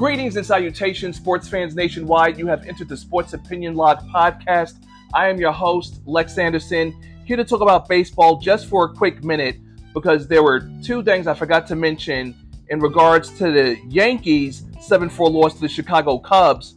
[0.00, 2.38] Greetings and salutations, sports fans nationwide.
[2.38, 4.76] You have entered the Sports Opinion Log podcast.
[5.12, 9.22] I am your host, Lex Anderson, here to talk about baseball just for a quick
[9.22, 9.58] minute
[9.92, 12.34] because there were two things I forgot to mention
[12.70, 16.76] in regards to the Yankees' 7 4 loss to the Chicago Cubs.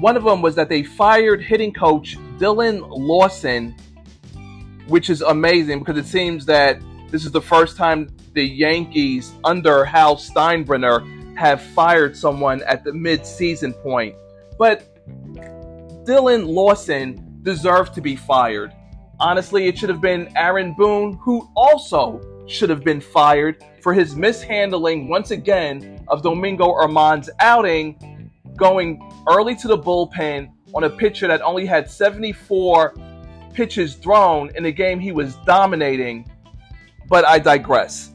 [0.00, 3.76] One of them was that they fired hitting coach Dylan Lawson,
[4.86, 6.80] which is amazing because it seems that
[7.10, 12.92] this is the first time the Yankees under Hal Steinbrenner have fired someone at the
[12.92, 14.14] mid-season point.
[14.58, 14.88] But
[16.04, 18.72] Dylan Lawson deserved to be fired.
[19.20, 24.16] Honestly, it should have been Aaron Boone, who also should have been fired for his
[24.16, 31.28] mishandling once again of Domingo Germán's outing, going early to the bullpen on a pitcher
[31.28, 32.94] that only had 74
[33.52, 36.28] pitches thrown in a game he was dominating.
[37.08, 38.12] But I digress.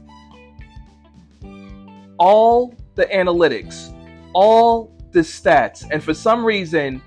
[2.18, 3.94] All the analytics,
[4.34, 7.02] all the stats, and for some reason,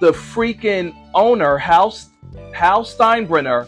[0.00, 1.92] the freaking owner, Hal,
[2.54, 3.66] Hal Steinbrenner,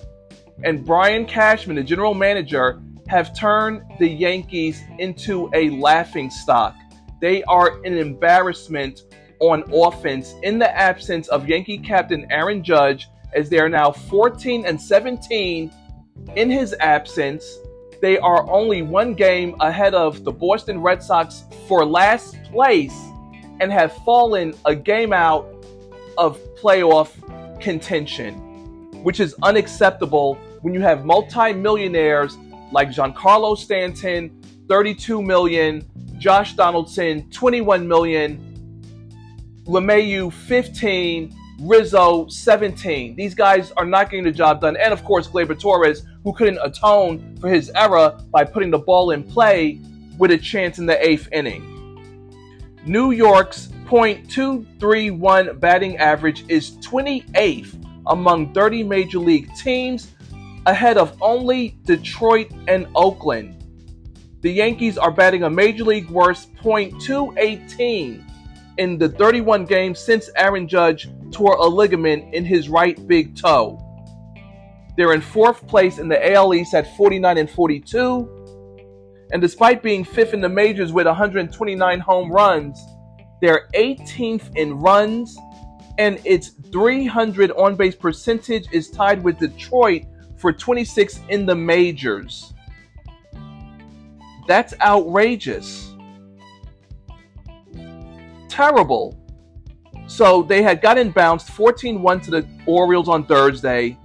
[0.62, 6.76] and Brian Cashman, the general manager, have turned the Yankees into a laughing stock.
[7.20, 9.02] They are an embarrassment
[9.40, 14.66] on offense in the absence of Yankee captain Aaron Judge, as they are now 14
[14.66, 15.72] and 17
[16.36, 17.58] in his absence.
[18.00, 22.94] They are only one game ahead of the Boston Red Sox for last place
[23.60, 25.46] and have fallen a game out
[26.16, 27.10] of playoff
[27.60, 28.34] contention,
[29.02, 32.38] which is unacceptable when you have multi-millionaires
[32.72, 35.86] like Giancarlo Stanton, 32 million,
[36.18, 38.46] Josh Donaldson, 21 million,
[39.64, 43.16] LeMahieu, 15, Rizzo, 17.
[43.16, 44.76] These guys are not getting the job done.
[44.76, 49.10] And of course, Gleyber Torres, who couldn't atone for his error by putting the ball
[49.10, 49.80] in play
[50.18, 51.66] with a chance in the eighth inning.
[52.86, 57.76] New York's .231 batting average is 28th
[58.06, 60.12] among 30 major league teams,
[60.66, 63.56] ahead of only Detroit and Oakland.
[64.40, 68.24] The Yankees are batting a major league worst .218
[68.78, 73.78] in the 31 games since Aaron Judge tore a ligament in his right big toe.
[74.96, 78.36] They're in fourth place in the AL East at 49 and 42.
[79.32, 82.78] And despite being fifth in the majors with 129 home runs,
[83.40, 85.36] they're 18th in runs,
[85.98, 90.04] and its 300 on base percentage is tied with Detroit
[90.36, 92.52] for 26 in the majors.
[94.48, 95.94] That's outrageous.
[98.48, 99.19] Terrible.
[100.10, 103.96] So they had gotten bounced 14 1 to the Orioles on Thursday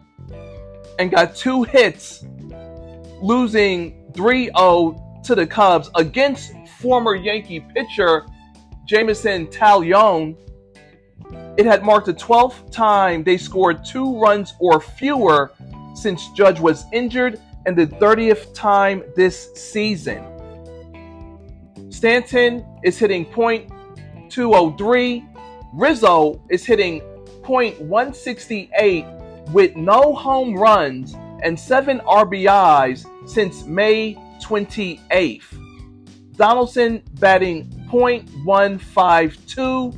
[1.00, 2.24] and got two hits,
[3.24, 8.24] losing 3 0 to the Cubs against former Yankee pitcher
[8.86, 10.38] Jameson Taillon.
[11.58, 15.54] It had marked the 12th time they scored two runs or fewer
[15.96, 20.24] since Judge was injured and the 30th time this season.
[21.90, 25.32] Stanton is hitting .203
[25.76, 27.02] Rizzo is hitting
[27.42, 31.14] .168 with no home runs
[31.44, 35.44] and seven RBIs since May 28th.
[36.38, 39.94] Donaldson batting .152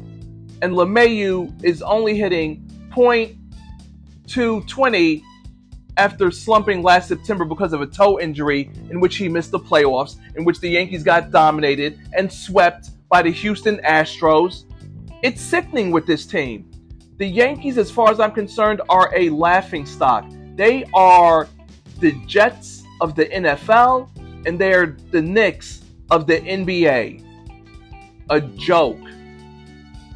[0.64, 5.22] and LeMahieu is only hitting .220
[5.98, 10.16] after slumping last September because of a toe injury in which he missed the playoffs,
[10.36, 14.64] in which the Yankees got dominated and swept by the Houston Astros.
[15.24, 16.70] It's sickening with this team.
[17.18, 20.26] The Yankees, as far as I'm concerned, are a laughing stock.
[20.56, 21.48] They are
[22.00, 24.12] the Jets of the NFL,
[24.46, 27.24] and they're the Knicks of the NBA.
[28.30, 29.00] A joke.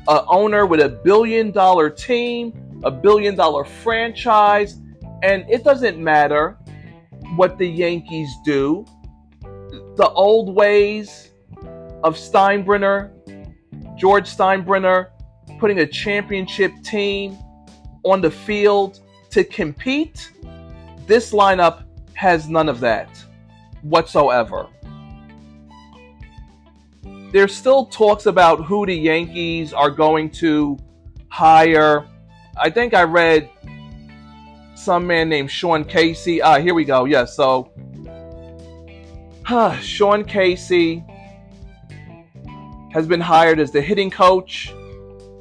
[0.07, 4.79] A owner with a billion dollar team, a billion dollar franchise,
[5.23, 6.59] and it doesn't matter
[7.35, 8.85] what the Yankees do.
[9.41, 11.31] The old ways
[12.03, 13.12] of Steinbrenner
[14.01, 15.09] George Steinbrenner
[15.59, 17.38] putting a championship team
[18.03, 19.00] on the field
[19.30, 20.31] to compete,
[21.06, 21.83] this lineup
[22.15, 23.24] has none of that
[23.83, 24.68] whatsoever.
[27.31, 30.80] There's still talks about who the Yankees are going to
[31.30, 32.07] hire.
[32.57, 33.51] I think I read
[34.74, 36.42] some man named Sean Casey.
[36.42, 37.06] Ah, here we go.
[37.06, 37.69] Yes, yeah,
[39.75, 41.03] so Sean Casey
[42.93, 44.73] has been hired as the hitting coach.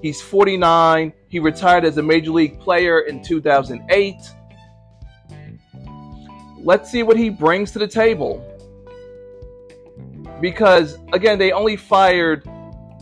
[0.02, 1.12] He's 49.
[1.29, 4.17] He retired as a major league player in 2008.
[6.58, 8.47] Let's see what he brings to the table.
[10.41, 12.49] Because, again, they only fired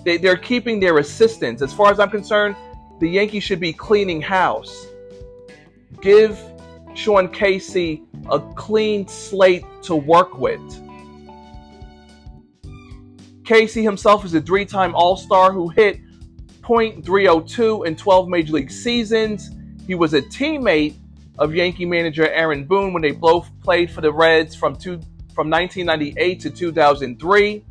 [0.04, 1.60] they, they're keeping their assistants.
[1.60, 2.56] As far as I'm concerned,
[2.98, 4.86] the Yankees should be cleaning house.
[6.00, 6.38] Give
[6.94, 10.60] Sean Casey a clean slate to work with.
[13.48, 16.00] Casey himself is a three time All Star who hit
[16.60, 19.52] .302 in 12 Major League seasons.
[19.86, 20.96] He was a teammate
[21.38, 25.00] of Yankee manager Aaron Boone when they both played for the Reds from two,
[25.34, 27.64] from 1998 to 2003.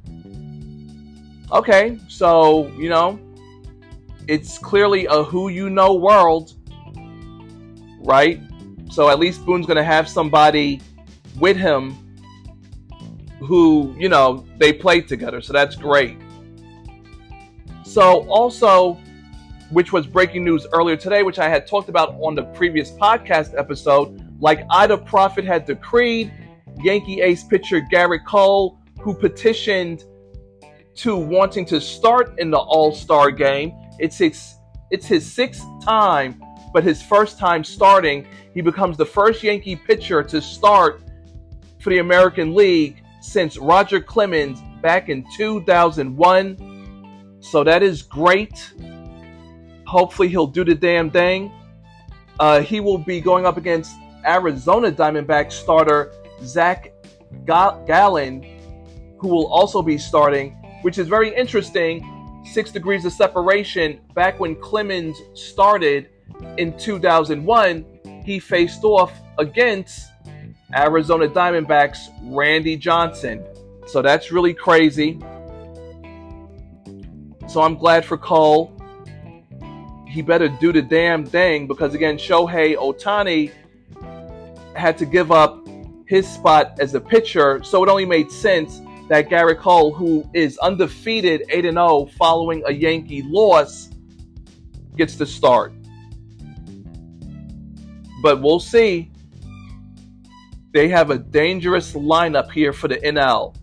[1.52, 3.20] Okay, so, you know,
[4.28, 6.56] it's clearly a who you know world,
[8.00, 8.42] right?
[8.90, 10.82] So at least Boone's going to have somebody
[11.38, 11.96] with him
[13.40, 15.42] who, you know, they played together.
[15.42, 16.18] So that's great.
[17.84, 19.00] So, also,
[19.70, 23.58] which was breaking news earlier today, which I had talked about on the previous podcast
[23.58, 26.32] episode, like Ida Prophet had decreed,
[26.84, 30.04] Yankee ace pitcher Gerrit Cole, who petitioned
[30.96, 33.74] to wanting to start in the All Star game.
[34.00, 34.56] It's his,
[34.92, 36.42] it's his sixth time,
[36.74, 38.28] but his first time starting.
[38.54, 41.02] He becomes the first Yankee pitcher to start
[41.80, 47.38] for the American League since Roger Clemens back in 2001.
[47.40, 48.74] So that is great.
[49.86, 51.52] Hopefully, he'll do the damn thing.
[52.40, 53.92] Uh, he will be going up against
[54.26, 56.14] Arizona Diamondback starter
[56.44, 56.94] Zach
[57.46, 58.44] Gallen,
[59.18, 62.44] who will also be starting which is very interesting.
[62.46, 64.00] Six degrees of separation.
[64.14, 66.10] Back when Clemens started
[66.58, 67.86] in 2001,
[68.24, 70.08] he faced off against
[70.76, 73.44] Arizona Diamondbacks Randy Johnson.
[73.86, 75.20] So that's really crazy.
[77.48, 78.74] So I'm glad for Cole.
[80.06, 83.52] He better do the damn thing because, again, Shohei Ohtani
[84.76, 85.66] had to give up
[86.06, 87.64] his spot as a pitcher.
[87.64, 92.72] So it only made sense that Gerrit Cole, who is undefeated 8 0 following a
[92.72, 93.90] Yankee loss,
[94.98, 95.74] gets to start.
[98.22, 99.12] But we'll see.
[100.78, 103.56] They have a dangerous lineup here for the NL.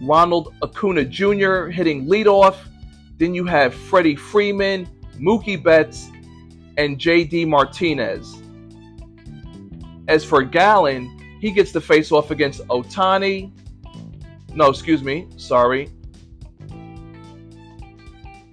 [0.00, 1.66] Ronald Acuna Jr.
[1.66, 2.56] hitting leadoff.
[3.18, 4.88] Then you have Freddie Freeman,
[5.20, 6.10] Mookie Betts,
[6.76, 8.42] and JD Martinez.
[10.08, 13.52] As for Gallen, he gets to face off against Ohtani.
[14.56, 15.28] no, excuse me.
[15.36, 15.88] Sorry.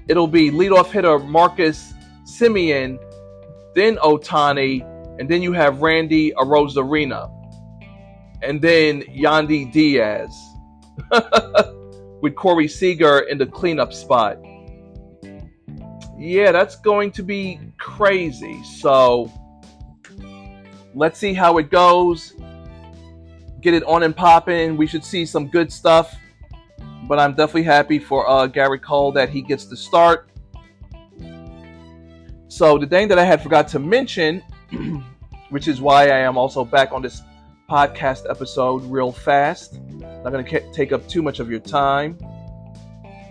[0.07, 1.93] It'll be leadoff hitter Marcus
[2.25, 2.99] Semien,
[3.73, 4.83] then Ohtani,
[5.19, 7.38] and then you have Randy Arozarena,
[8.41, 10.33] and then Yandy Diaz
[12.21, 14.37] with Corey Seager in the cleanup spot.
[16.17, 18.63] Yeah, that's going to be crazy.
[18.63, 19.31] So
[20.93, 22.33] let's see how it goes
[23.61, 24.77] get it on and popping.
[24.77, 26.15] We should see some good stuff.
[27.07, 30.29] But I'm definitely happy for uh, Gerrit Cole that he gets to start.
[32.47, 34.43] So the thing that I had forgot to mention,
[35.49, 37.21] which is why I am also back on this
[37.69, 42.17] podcast episode real fast, not going to take up too much of your time,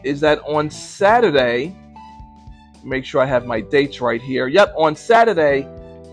[0.04, 1.76] is that on Saturday,
[2.84, 4.46] make sure I have my dates right here.
[4.46, 5.66] Yep, on Saturday,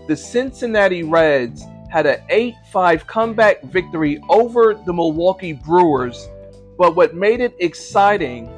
[0.08, 6.28] the Cincinnati Reds had an 8 5 comeback victory over the Milwaukee Brewers.
[6.76, 8.52] But what made it exciting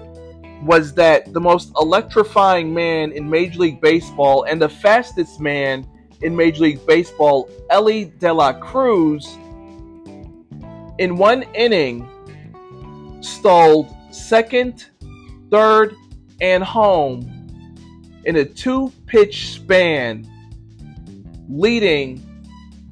[0.65, 5.87] was that the most electrifying man in Major League Baseball and the fastest man
[6.23, 9.39] in Major League Baseball, Elly De La Cruz,
[10.99, 12.09] in one inning,
[13.21, 14.87] stole second,
[15.51, 15.95] third,
[16.41, 17.35] and home
[18.25, 20.29] in a two pitch span,
[21.49, 22.25] leading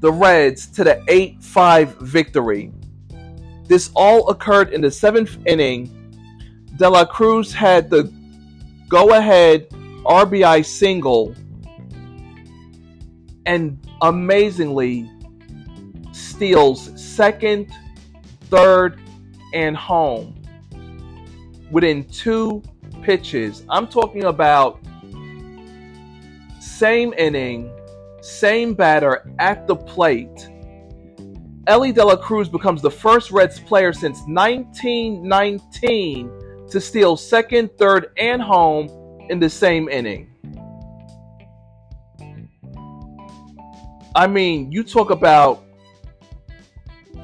[0.00, 2.72] the Reds to the 8 5 victory.
[3.66, 5.92] This all occurred in the seventh inning.
[6.76, 8.12] De La Cruz had the
[8.88, 9.68] go ahead
[10.04, 11.34] RBI single
[13.46, 15.10] and amazingly
[16.12, 17.72] steals second,
[18.50, 19.00] third,
[19.52, 20.34] and home
[21.70, 22.62] within two
[23.02, 23.64] pitches.
[23.68, 24.80] I'm talking about
[26.60, 27.70] same inning,
[28.20, 30.48] same batter at the plate.
[31.66, 36.30] Elly De La Cruz becomes the first Reds player since 1919
[36.70, 38.88] to steal second, third, and home
[39.30, 40.30] in the same inning.
[44.14, 45.65] I mean, you talk about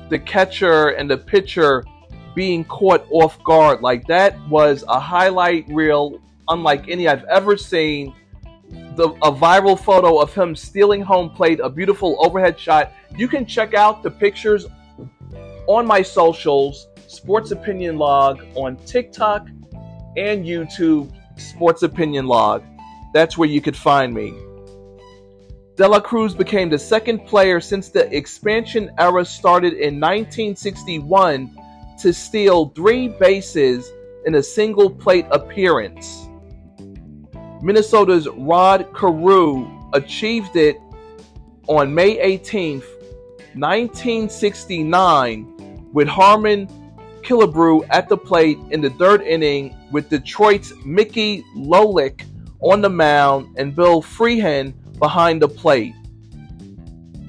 [0.09, 1.85] the catcher and the pitcher
[2.35, 3.82] being caught off guard.
[3.82, 8.14] Like that was a highlight reel unlike any I've ever seen
[8.97, 12.92] the a viral photo of him stealing home plate, a beautiful overhead shot.
[13.16, 14.66] You can check out the pictures
[15.66, 19.49] on my socials, Sports Opinion Log on TikTok,
[20.16, 22.62] and YouTube Sports Opinion Log.
[23.14, 24.35] That's where you could find me.
[25.74, 31.50] De La Cruz became the second player since the expansion era started in 1961
[31.98, 33.90] to steal three bases
[34.26, 36.28] in a single plate appearance.
[37.62, 40.78] Minnesota's Rod Carew achieved it
[41.68, 42.82] on May 18,
[43.54, 46.68] 1969, with Harmon
[47.22, 52.26] Killebrew at the plate in the third inning, with Detroit's Mickey Lolich
[52.60, 55.97] on the mound and Bill Freehan behind the plate.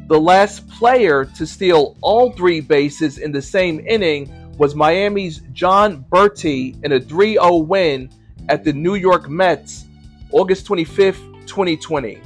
[0.07, 6.05] The last player to steal all three bases in the same inning was Miami's Jon
[6.11, 8.11] Berti in a 3 0 win
[8.47, 9.85] at the New York Mets
[10.29, 12.21] August 25th, 2020.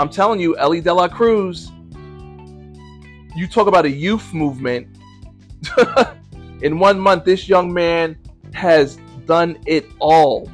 [0.00, 1.70] I'm telling you, Elly De La Cruz,
[3.36, 4.88] you talk about a youth movement.
[6.62, 8.18] In one month, this young man
[8.54, 10.50] has done it all.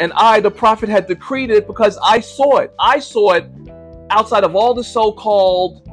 [0.00, 2.72] And I, the prophet, had decreed it because I saw it.
[2.80, 3.50] I saw it
[4.08, 5.86] outside of all the so called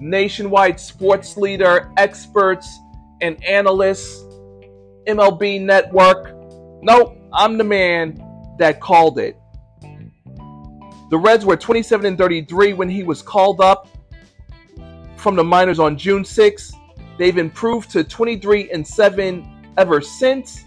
[0.00, 2.78] nationwide sports leader, experts,
[3.20, 4.24] and analysts,
[5.06, 6.34] MLB network.
[6.80, 8.22] Nope, I'm the man
[8.58, 9.36] that called it.
[11.10, 13.88] The Reds were 27 and 33 when he was called up
[15.16, 16.72] from the minors on June 6.
[17.18, 20.64] They've improved to 23 and 7 ever since.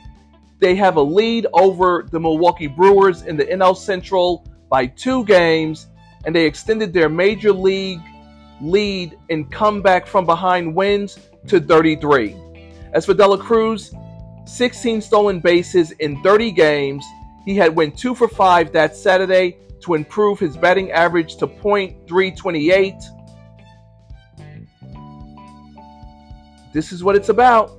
[0.60, 5.88] They have a lead over the Milwaukee Brewers in the NL Central by two games,
[6.26, 8.02] and they extended their major league
[8.62, 12.36] lead in comeback from behind wins to 33.
[12.94, 13.94] As for De La Cruz,
[14.46, 17.06] 16 stolen bases in 30 games.
[17.46, 23.02] He had went 2 for 5 that Saturday to improve his batting average to .328.
[26.74, 27.72] This is what it's about.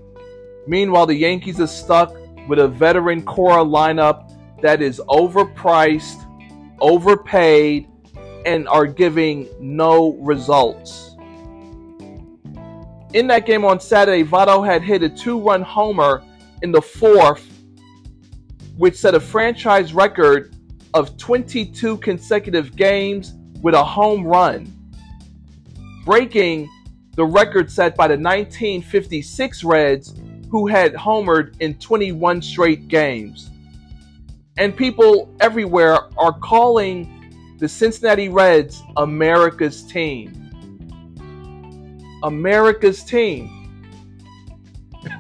[0.67, 2.15] Meanwhile, the Yankees are stuck
[2.49, 4.33] with a veteran core lineup
[4.63, 6.25] that is overpriced,
[6.81, 7.89] overpaid,
[8.45, 11.17] and are giving no results.
[13.15, 16.23] In that game on Saturday, Votto had hit a two run homer
[16.63, 17.47] in the fourth,
[18.77, 20.57] which set a franchise record
[20.95, 24.73] of 22 consecutive games with a home run,
[26.05, 26.69] breaking
[27.17, 30.21] the record set by the 1956 Reds,
[30.51, 33.51] who had homered in 21 straight games.
[34.57, 40.41] And people everywhere are calling the Cincinnati Reds America's team.
[42.23, 43.51] America's team.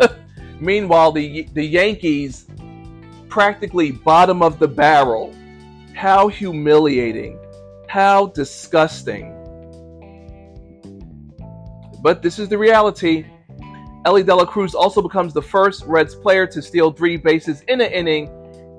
[0.60, 2.46] Meanwhile, the the Yankees
[3.28, 5.34] practically bottom of the barrel.
[5.94, 7.38] How humiliating.
[7.88, 9.32] How disgusting.
[12.00, 13.26] But this is the reality.
[14.06, 17.80] Elly De La Cruz also becomes the first Reds player to steal three bases in
[17.80, 18.28] an inning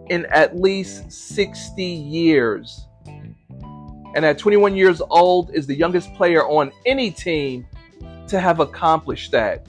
[0.10, 2.86] in at least 60 years.
[4.16, 7.66] And at 21 years old is the youngest player on any team
[8.28, 9.66] to have accomplished that.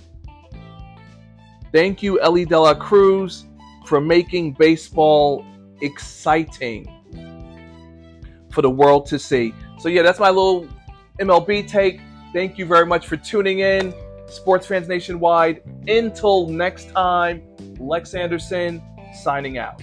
[1.73, 3.47] Thank you, Elly De La Cruz,
[3.87, 5.45] for making baseball
[5.81, 6.93] exciting
[8.51, 9.55] for the world to see.
[9.79, 10.69] So, yeah, that's my little
[11.19, 12.01] MLB take.
[12.33, 13.93] Thank you very much for tuning in,
[14.29, 15.63] sports fans nationwide.
[15.89, 17.43] Until next time,
[17.79, 18.83] Lex Anderson
[19.15, 19.83] signing out.